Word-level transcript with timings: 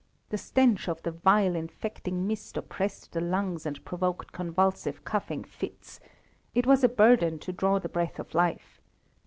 The 0.29 0.37
stench 0.39 0.89
of 0.89 1.03
the 1.03 1.11
vile, 1.11 1.55
infecting 1.55 2.25
mist 2.25 2.57
oppressed 2.57 3.11
the 3.11 3.21
lungs 3.21 3.67
and 3.67 3.85
provoked 3.85 4.31
convulsive 4.31 5.05
coughing 5.05 5.43
fits; 5.43 5.99
it 6.55 6.65
was 6.65 6.83
a 6.83 6.89
burden 6.89 7.37
to 7.37 7.53
draw 7.53 7.77
the 7.77 7.87
breath 7.87 8.17
of 8.17 8.33
life. 8.33 8.81